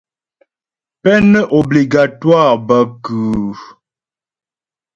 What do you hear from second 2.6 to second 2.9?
bə